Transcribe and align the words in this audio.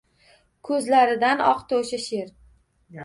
Ko’zlaridan 0.69 1.43
oqdi 1.49 1.79
o’sha 1.81 2.01
she’r! 2.07 2.33